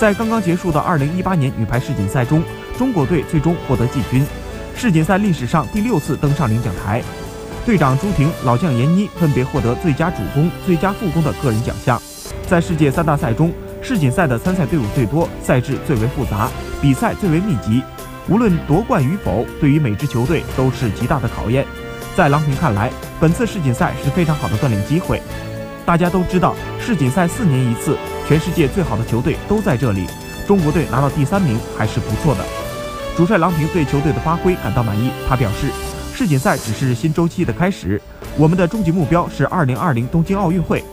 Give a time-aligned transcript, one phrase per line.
[0.00, 2.42] 在刚刚结束的2018年女排世锦赛中，
[2.78, 4.24] 中国队最终获得季军，
[4.74, 7.02] 世锦赛历史上第六次登上领奖台。
[7.66, 12.00] 队长朱婷、老将闫妮分别获得最佳主攻、最佳副攻的个人奖项。
[12.46, 13.52] 在世界三大赛中，
[13.82, 16.48] 世锦赛的参赛队伍最多，赛制最为复杂，
[16.80, 17.82] 比赛最为密集。
[18.26, 21.66] 无论夺冠与否，对于每支球队都是极大的考验。
[22.16, 22.90] 在郎平看来，
[23.20, 25.20] 本次世锦赛是非常好的锻炼机会。
[25.84, 27.98] 大家都知道，世锦赛四年一次。
[28.30, 30.06] 全世界最好的球队都在这里，
[30.46, 32.44] 中国队拿到第三名还是不错的。
[33.16, 35.66] 主帅郎平对球队的发挥感到满意，他表示，
[36.14, 38.00] 世锦赛只是新周期的开始，
[38.38, 40.84] 我们的终极目标是二零二零东京奥运会。